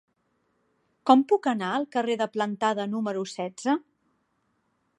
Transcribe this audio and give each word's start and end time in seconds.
Com 1.09 1.19
puc 1.31 1.49
anar 1.51 1.69
al 1.79 1.85
carrer 1.95 2.15
de 2.21 2.27
Plantada 2.37 2.87
número 2.97 3.27
setze? 3.35 3.77